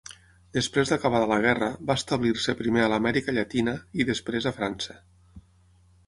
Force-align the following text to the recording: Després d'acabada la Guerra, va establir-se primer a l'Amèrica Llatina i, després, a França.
Després 0.57 0.91
d'acabada 0.91 1.27
la 1.31 1.37
Guerra, 1.41 1.67
va 1.91 1.95
establir-se 2.01 2.55
primer 2.61 2.81
a 2.85 2.87
l'Amèrica 2.93 3.35
Llatina 3.35 3.75
i, 4.01 4.07
després, 4.13 4.49
a 4.51 4.55
França. 4.61 4.97